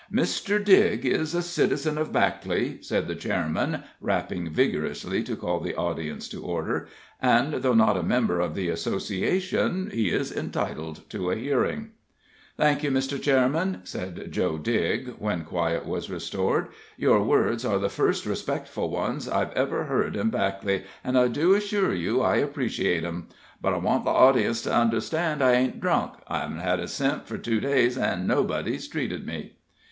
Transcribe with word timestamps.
"Mr. 0.11 0.57
Digg 0.65 1.05
is 1.05 1.35
a 1.35 1.43
citizen 1.43 1.95
of 1.95 2.11
Backley," 2.11 2.79
said 2.83 3.07
the 3.07 3.13
Chairman, 3.13 3.83
rapping 3.99 4.49
vigorously 4.49 5.21
to 5.21 5.35
call 5.35 5.59
the 5.59 5.75
audience 5.75 6.27
to 6.29 6.43
order, 6.43 6.87
"and 7.21 7.53
though 7.61 7.75
not 7.75 7.95
a 7.95 8.01
member 8.01 8.39
of 8.39 8.55
the 8.55 8.67
Association, 8.69 9.91
he 9.93 10.09
is 10.09 10.31
entitled 10.35 11.07
to 11.11 11.29
a 11.29 11.35
hearing." 11.35 11.91
"Thank 12.57 12.81
you, 12.81 12.89
Mr. 12.89 13.21
Chairman," 13.21 13.81
said 13.83 14.31
Joe 14.31 14.57
Digg, 14.57 15.17
when 15.19 15.43
quiet 15.45 15.85
was 15.85 16.09
restored; 16.09 16.69
"your 16.97 17.21
words 17.23 17.63
are 17.63 17.77
the 17.77 17.87
first 17.87 18.25
respectful 18.25 18.89
ones 18.89 19.29
I've 19.29 19.53
ever 19.53 19.83
heard 19.83 20.15
in 20.15 20.31
Backley, 20.31 20.81
an' 21.03 21.15
I 21.15 21.27
do 21.27 21.53
assure 21.53 21.93
you 21.93 22.21
I 22.21 22.37
appreciate 22.37 23.03
'em. 23.03 23.27
But 23.61 23.73
I 23.73 23.77
want 23.77 24.05
the 24.05 24.09
audience 24.09 24.63
to 24.63 24.73
understand 24.73 25.43
I 25.43 25.51
ain't 25.51 25.79
drunk 25.79 26.15
I 26.27 26.39
haven't 26.39 26.57
had 26.61 26.79
a 26.79 26.87
cent 26.87 27.27
for 27.27 27.37
two 27.37 27.59
days, 27.59 27.99
an' 27.99 28.25
nobody's 28.25 28.87
treated 28.87 29.27
me." 29.27 29.53